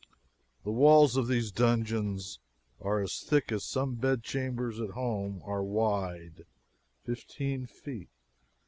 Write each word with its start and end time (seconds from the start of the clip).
The 0.63 0.71
walls 0.71 1.15
of 1.15 1.27
these 1.27 1.51
dungeons 1.51 2.39
are 2.81 3.01
as 3.01 3.21
thick 3.21 3.51
as 3.51 3.63
some 3.65 3.93
bed 3.93 4.23
chambers 4.23 4.79
at 4.79 4.89
home 4.89 5.43
are 5.45 5.63
wide 5.63 6.47
fifteen 7.05 7.67
feet. 7.67 8.09